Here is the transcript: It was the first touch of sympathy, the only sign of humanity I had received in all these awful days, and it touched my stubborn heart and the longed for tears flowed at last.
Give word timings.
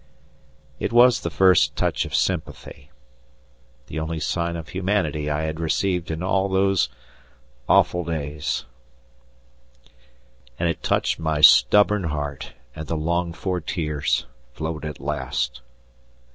It 0.79 0.91
was 0.91 1.19
the 1.21 1.29
first 1.29 1.75
touch 1.75 2.05
of 2.05 2.15
sympathy, 2.15 2.89
the 3.85 3.99
only 3.99 4.19
sign 4.19 4.55
of 4.55 4.69
humanity 4.69 5.29
I 5.29 5.43
had 5.43 5.59
received 5.59 6.09
in 6.09 6.23
all 6.23 6.49
these 6.49 6.89
awful 7.69 8.03
days, 8.03 8.65
and 10.57 10.67
it 10.67 10.81
touched 10.81 11.19
my 11.19 11.41
stubborn 11.41 12.05
heart 12.05 12.53
and 12.75 12.87
the 12.87 12.97
longed 12.97 13.37
for 13.37 13.61
tears 13.61 14.25
flowed 14.55 14.85
at 14.85 14.99
last. 14.99 15.61